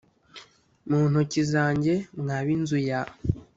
Mu 0.87 0.99
ntoki 1.09 1.41
zanjye 1.51 1.93
mwa 2.19 2.37
b 2.45 2.47
inzu 2.55 2.77
ya 2.89 3.01